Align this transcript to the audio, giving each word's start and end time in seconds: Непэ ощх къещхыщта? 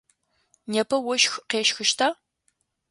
Непэ 0.71 0.95
ощх 1.11 1.33
къещхыщта? 1.49 2.07